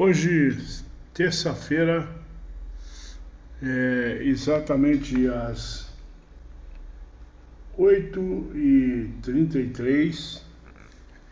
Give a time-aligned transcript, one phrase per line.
[0.00, 0.56] Hoje,
[1.12, 2.08] terça-feira,
[3.60, 5.92] é exatamente às
[7.76, 10.40] 8h33,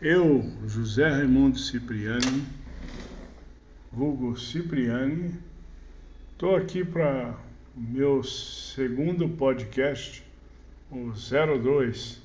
[0.01, 2.43] eu, José Raimundo Cipriani,
[3.89, 5.33] vulgo Cipriani,
[6.33, 7.37] estou aqui para
[7.73, 10.25] o meu segundo podcast,
[10.91, 12.21] o 02,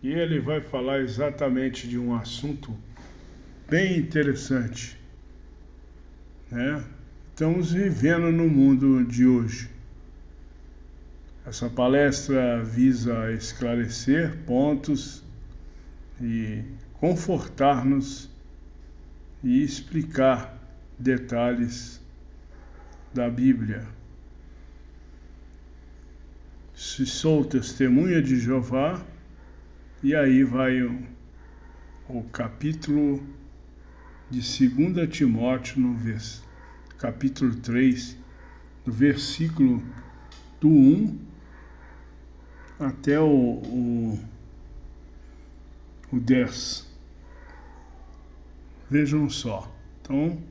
[0.00, 2.72] e ele vai falar exatamente de um assunto
[3.68, 5.02] bem interessante
[6.54, 6.84] né?
[7.30, 9.68] Estamos vivendo no mundo de hoje.
[11.44, 15.24] Essa palestra visa esclarecer pontos
[16.22, 16.62] e
[17.00, 18.30] confortar-nos
[19.42, 20.56] e explicar
[20.96, 22.00] detalhes
[23.12, 23.84] da Bíblia.
[26.72, 29.04] Se sou testemunha de Jeová,
[30.04, 31.02] e aí vai o,
[32.08, 33.20] o capítulo
[34.30, 36.43] de 2 Timóteo, no vers,
[37.04, 38.16] capítulo 3,
[38.82, 39.82] do versículo
[40.58, 41.18] do 1
[42.80, 44.18] até o, o,
[46.10, 46.86] o 10.
[48.88, 49.70] Vejam só.
[50.00, 50.42] Então,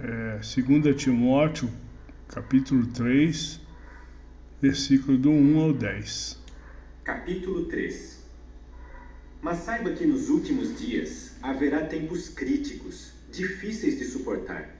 [0.00, 1.70] é, 2 Timóteo,
[2.28, 3.60] capítulo 3,
[4.62, 6.38] versículo do 1 ao 10.
[7.04, 8.24] Capítulo 3
[9.42, 14.77] Mas saiba que nos últimos dias haverá tempos críticos, difíceis de suportar.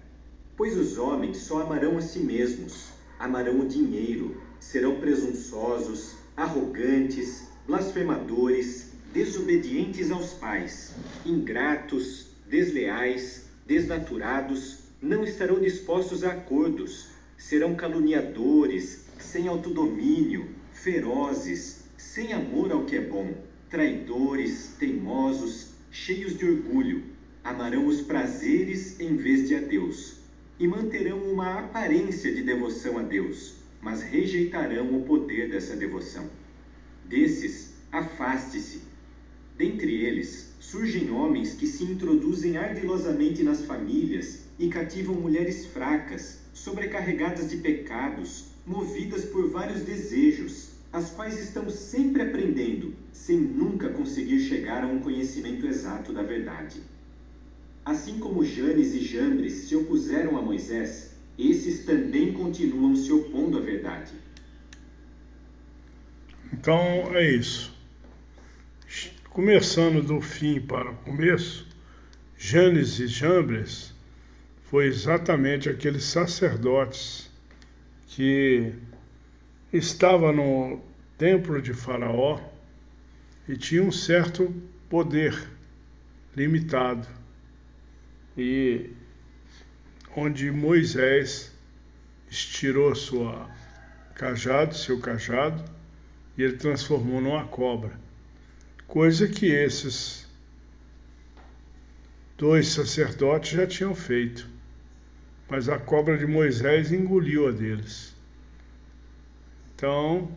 [0.58, 8.90] Pois os homens só amarão a si mesmos, amarão o dinheiro, serão presunçosos, arrogantes, blasfemadores,
[9.12, 17.06] desobedientes aos pais, ingratos, desleais, desnaturados, não estarão dispostos a acordos,
[17.36, 23.32] serão caluniadores, sem autodomínio, ferozes, sem amor ao que é bom,
[23.70, 27.04] traidores, teimosos, cheios de orgulho,
[27.44, 30.17] amarão os prazeres em vez de a Deus,
[30.58, 36.28] e manterão uma aparência de devoção a Deus, mas rejeitarão o poder dessa devoção.
[37.04, 38.82] Desses, afaste-se.
[39.56, 47.50] Dentre eles, surgem homens que se introduzem ardilosamente nas famílias e cativam mulheres fracas, sobrecarregadas
[47.50, 54.84] de pecados, movidas por vários desejos as quais estão sempre aprendendo, sem nunca conseguir chegar
[54.84, 56.80] a um conhecimento exato da verdade.
[57.88, 63.62] Assim como Janes e Jambres se opuseram a Moisés, esses também continuam se opondo à
[63.62, 64.12] verdade.
[66.52, 66.76] Então
[67.14, 67.74] é isso.
[69.30, 71.66] Começando do fim para o começo,
[72.36, 73.94] Janes e Jambres
[74.64, 77.30] foi exatamente aqueles sacerdotes
[78.06, 78.70] que
[79.72, 80.78] estava no
[81.16, 82.38] templo de Faraó
[83.48, 84.54] e tinha um certo
[84.90, 85.48] poder
[86.36, 87.17] limitado.
[88.38, 88.90] E
[90.16, 91.52] onde Moisés
[92.30, 93.50] estirou sua
[94.14, 95.64] cajado, seu cajado,
[96.36, 97.98] e ele transformou numa cobra.
[98.86, 100.24] Coisa que esses
[102.36, 104.46] dois sacerdotes já tinham feito.
[105.48, 108.14] Mas a cobra de Moisés engoliu a deles.
[109.74, 110.30] Então,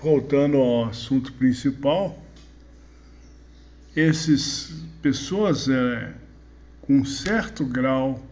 [0.00, 2.22] voltando ao assunto principal,
[3.96, 6.14] essas pessoas é,
[6.88, 8.26] com certo grau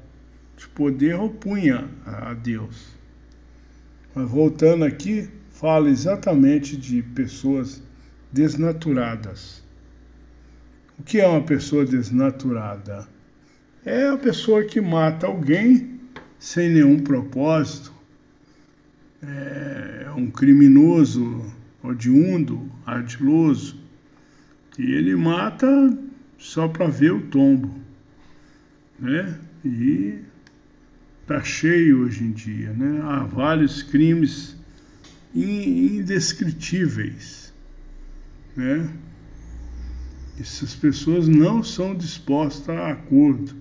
[0.57, 2.87] de poder opunha a Deus.
[4.15, 7.83] Mas voltando aqui, fala exatamente de pessoas
[8.33, 9.63] desnaturadas.
[10.99, 13.07] O que é uma pessoa desnaturada?
[13.85, 16.01] É a pessoa que mata alguém
[16.39, 17.93] sem nenhum propósito,
[19.23, 21.45] é um criminoso
[21.83, 23.79] odiundo, ardiloso,
[24.79, 25.67] e ele mata
[26.39, 27.86] só para ver o tombo,
[28.99, 29.39] né?
[29.65, 30.19] E
[31.27, 33.01] tá cheio hoje em dia, né?
[33.03, 34.57] Há vários crimes
[35.35, 37.53] indescritíveis,
[38.57, 38.91] né?
[40.39, 43.55] Essas pessoas não são dispostas a acordo.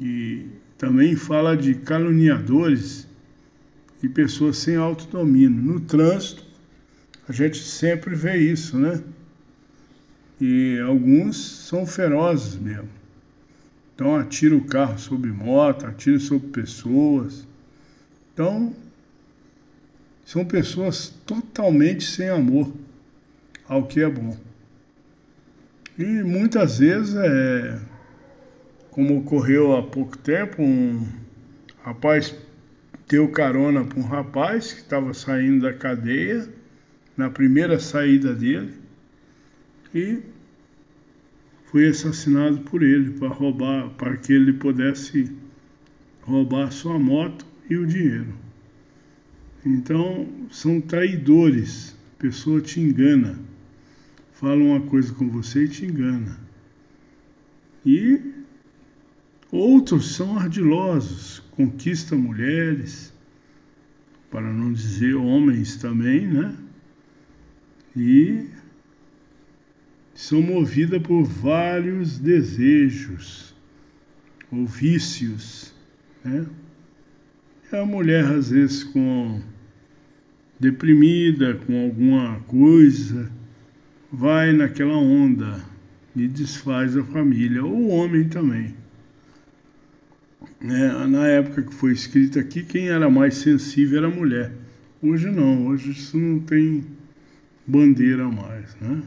[0.00, 0.46] E
[0.76, 3.06] também fala de caluniadores
[4.02, 5.62] e pessoas sem autodomínio.
[5.62, 6.44] No trânsito,
[7.28, 9.02] a gente sempre vê isso, né?
[10.40, 11.36] E alguns
[11.68, 12.88] são ferozes mesmo.
[13.94, 17.46] Então atira o carro sobre moto, atira sobre pessoas.
[18.32, 18.74] Então,
[20.24, 22.72] são pessoas totalmente sem amor
[23.68, 24.36] ao que é bom.
[25.96, 27.80] E muitas vezes é
[28.90, 31.06] como ocorreu há pouco tempo, um
[31.82, 32.34] rapaz
[33.08, 36.48] deu carona para um rapaz que estava saindo da cadeia,
[37.16, 38.72] na primeira saída dele,
[39.94, 40.20] e
[41.74, 45.28] foi assassinado por ele para roubar, para que ele pudesse
[46.22, 48.32] roubar sua moto e o dinheiro.
[49.66, 51.96] Então, são traidores.
[52.14, 53.40] A pessoa te engana.
[54.34, 56.38] Fala uma coisa com você e te engana.
[57.84, 58.20] E
[59.50, 63.12] outros são ardilosos, conquistam mulheres,
[64.30, 66.56] para não dizer homens também, né?
[67.96, 68.46] E
[70.14, 73.54] são movidas por vários desejos
[74.50, 75.74] ou vícios,
[76.24, 76.46] né?
[77.72, 79.42] A mulher às vezes com
[80.58, 83.30] deprimida com alguma coisa,
[84.12, 85.62] vai naquela onda
[86.14, 88.74] e desfaz a família, ou o homem também.
[90.60, 94.52] É, na época que foi escrito aqui, quem era mais sensível era a mulher.
[95.02, 96.86] Hoje não, hoje isso não tem
[97.66, 99.02] bandeira mais, né?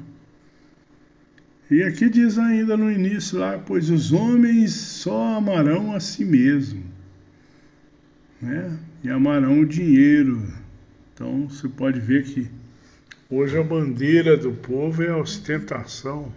[1.69, 6.81] E aqui diz ainda no início lá, pois os homens só amarão a si mesmo,
[8.42, 8.80] né?
[9.04, 10.48] E amarão o dinheiro.
[11.14, 12.50] Então você pode ver que
[13.30, 16.34] hoje a bandeira do povo é a ostentação.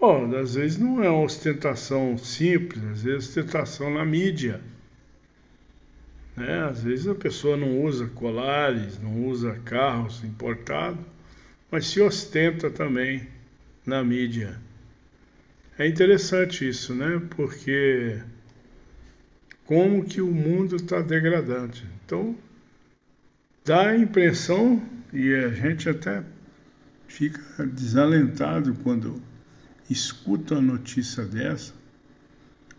[0.00, 4.62] Oh, às vezes não é uma ostentação simples, às vezes é ostentação na mídia.
[6.34, 6.64] Né?
[6.64, 11.04] Às vezes a pessoa não usa colares, não usa carros importados,
[11.70, 13.33] mas se ostenta também
[13.86, 14.60] na mídia.
[15.78, 17.20] É interessante isso, né?
[17.30, 18.20] Porque
[19.64, 21.84] como que o mundo está degradante.
[22.04, 22.36] Então,
[23.64, 24.82] dá a impressão,
[25.12, 26.24] e a gente até
[27.06, 29.22] fica desalentado quando
[29.88, 31.72] escuta a notícia dessa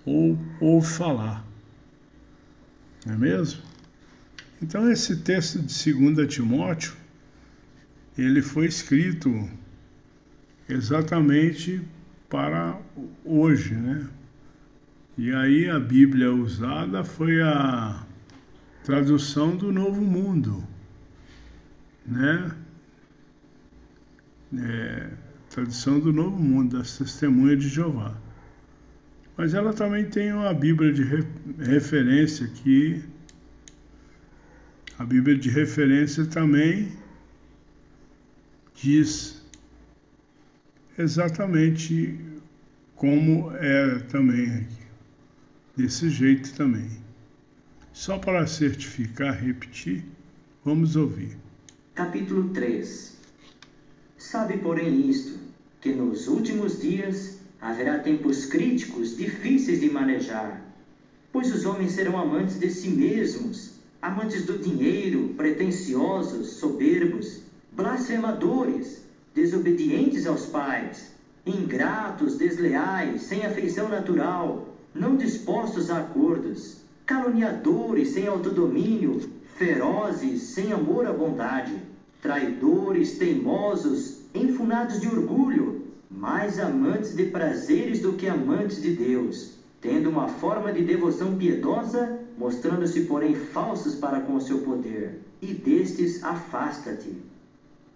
[0.05, 1.45] ou ouve falar.
[3.05, 3.61] Não é mesmo?
[4.61, 6.93] Então esse texto de 2 Timóteo,
[8.17, 9.49] ele foi escrito
[10.67, 11.81] exatamente
[12.29, 12.79] para
[13.23, 14.07] hoje, né?
[15.17, 18.05] E aí a Bíblia usada foi a
[18.83, 20.63] tradução do Novo Mundo,
[22.05, 22.51] né?
[24.57, 25.09] É,
[25.49, 28.15] tradição do Novo Mundo, das Testemunhas de Jeová.
[29.37, 31.03] Mas ela também tem uma Bíblia de
[31.59, 33.03] referência que
[34.97, 36.91] a Bíblia de referência também
[38.75, 39.44] diz
[40.97, 42.19] exatamente
[42.95, 44.85] como é também aqui.
[45.75, 46.89] Desse jeito também.
[47.91, 50.05] Só para certificar, repetir,
[50.63, 51.37] vamos ouvir.
[51.93, 53.15] Capítulo 3
[54.17, 55.37] Sabe, porém, isto
[55.81, 60.61] que nos últimos dias haverá tempos críticos difíceis de manejar,
[61.31, 67.41] pois os homens serão amantes de si mesmos, amantes do dinheiro, pretensiosos, soberbos,
[67.71, 69.05] blasfemadores,
[69.35, 71.11] desobedientes aos pais,
[71.45, 79.19] ingratos, desleais, sem afeição natural, não dispostos a acordos, caluniadores, sem autodomínio,
[79.57, 81.75] ferozes, sem amor à bondade,
[82.21, 90.09] traidores, teimosos, enfunados de orgulho, mais amantes de prazeres do que amantes de Deus, tendo
[90.09, 95.19] uma forma de devoção piedosa, mostrando-se, porém, falsos para com o seu poder.
[95.41, 97.34] E destes afasta-te.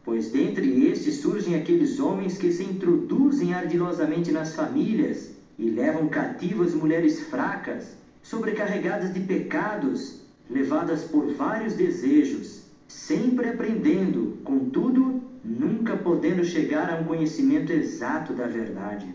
[0.04, 6.74] Pois dentre estes surgem aqueles homens que se introduzem ardilosamente nas famílias e levam cativas
[6.74, 10.16] mulheres fracas, sobrecarregadas de pecados,
[10.50, 18.48] levadas por vários desejos, sempre aprendendo, contudo, nunca podendo chegar a um conhecimento exato da
[18.48, 19.08] verdade.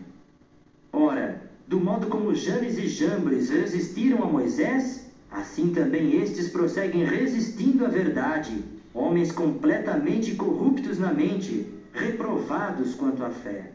[0.93, 7.83] Ora, do modo como Janes e Jambres resistiram a Moisés, assim também estes prosseguem resistindo
[7.83, 8.63] à verdade,
[8.95, 13.73] homens completamente corruptos na mente, reprovados quanto à fé.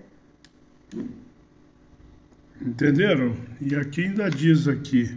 [2.60, 3.36] Entenderam?
[3.60, 5.14] E aqui ainda diz aqui,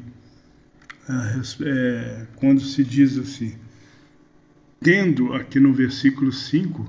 [1.10, 3.56] é, quando se diz assim,
[4.82, 6.86] tendo aqui no versículo 5,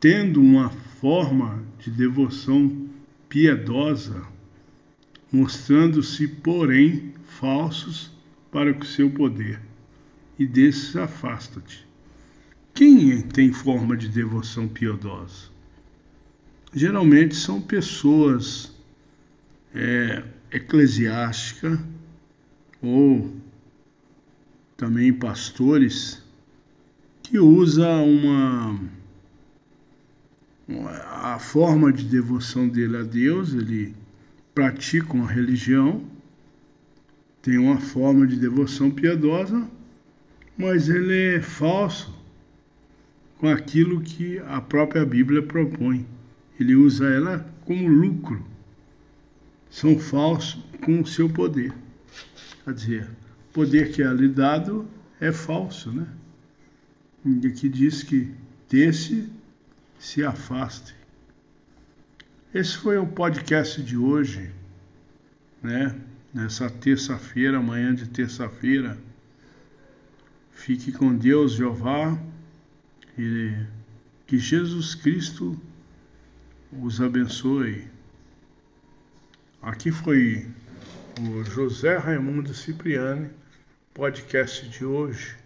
[0.00, 2.88] tendo uma forma de devoção
[3.28, 4.22] piedosa,
[5.30, 8.10] mostrando-se, porém, falsos
[8.50, 9.60] para o seu poder,
[10.38, 11.86] e desses afasta-te.
[12.74, 15.48] Quem tem forma de devoção piedosa?
[16.72, 18.74] Geralmente são pessoas
[19.72, 21.78] é, eclesiásticas
[22.82, 23.32] ou
[24.76, 26.20] também pastores
[27.22, 28.80] que usam uma
[31.22, 33.94] a forma de devoção dele a Deus, ele
[34.52, 36.02] pratica uma religião,
[37.40, 39.64] tem uma forma de devoção piedosa,
[40.58, 42.23] mas ele é falso
[43.38, 46.06] com aquilo que a própria Bíblia propõe.
[46.58, 48.44] Ele usa ela como lucro,
[49.70, 51.72] são falsos com o seu poder.
[52.64, 53.10] Quer dizer,
[53.50, 54.88] o poder que é lhe dado
[55.20, 56.06] é falso, né?
[57.24, 58.30] E aqui diz que
[58.68, 59.28] desse
[59.98, 60.94] se afaste.
[62.52, 64.50] Esse foi o podcast de hoje,
[65.62, 65.94] né?
[66.32, 68.98] Nessa terça-feira, manhã de terça-feira.
[70.52, 72.18] Fique com Deus, Jeová,
[73.18, 73.54] e
[74.26, 75.60] que Jesus Cristo
[76.72, 77.88] os abençoe.
[79.62, 80.46] Aqui foi
[81.20, 83.30] o José Raimundo Cipriani,
[83.92, 85.36] podcast de hoje.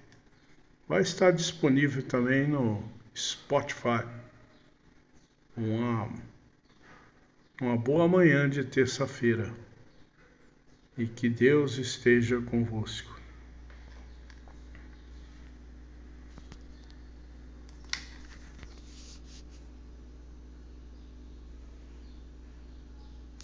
[0.88, 2.82] Vai estar disponível também no
[3.14, 4.06] Spotify.
[5.56, 6.08] Uma,
[7.60, 9.52] uma boa manhã de terça-feira
[10.96, 13.17] e que Deus esteja convosco.